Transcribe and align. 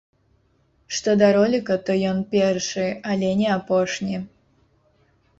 Што 0.99 1.09
да 1.21 1.27
роліка, 1.35 1.75
то 1.89 1.97
ён 2.11 2.23
першы, 2.31 2.85
але 3.15 3.29
не 3.43 3.49
апошні. 3.57 4.15